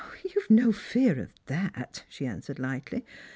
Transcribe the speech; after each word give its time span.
"You 0.23 0.29
need 0.33 0.41
have 0.41 0.49
no 0.49 0.71
fear 0.71 1.19
of 1.21 1.29
that," 1.45 2.05
she 2.09 2.25
answered 2.25 2.57
lightly. 2.57 3.05